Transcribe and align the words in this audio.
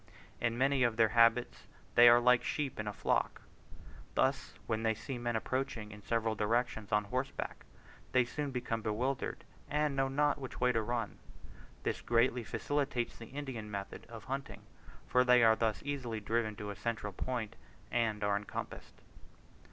In 0.39 0.57
many 0.57 0.81
of 0.81 0.97
their 0.97 1.09
habits 1.09 1.67
they 1.93 2.09
are 2.09 2.19
like 2.19 2.43
sheep 2.43 2.79
in 2.79 2.87
a 2.87 2.91
flock. 2.91 3.43
Thus 4.15 4.55
when 4.65 4.81
they 4.81 4.95
see 4.95 5.19
men 5.19 5.35
approaching 5.35 5.91
in 5.91 6.01
several 6.01 6.33
directions 6.33 6.91
on 6.91 7.03
horseback, 7.03 7.65
they 8.11 8.25
soon 8.25 8.49
become 8.49 8.81
bewildered, 8.81 9.43
and 9.69 9.95
know 9.95 10.07
not 10.07 10.39
which 10.39 10.59
way 10.59 10.71
to 10.71 10.81
run. 10.81 11.19
This 11.83 12.01
greatly 12.01 12.43
facilitates 12.43 13.15
the 13.19 13.27
Indian 13.27 13.69
method 13.69 14.07
of 14.09 14.23
hunting, 14.23 14.63
for 15.05 15.23
they 15.23 15.43
are 15.43 15.55
thus 15.55 15.83
easily 15.85 16.19
driven 16.19 16.55
to 16.55 16.71
a 16.71 16.75
central 16.75 17.13
point, 17.13 17.55
and 17.91 18.23
are 18.23 18.35
encompassed. 18.37 19.03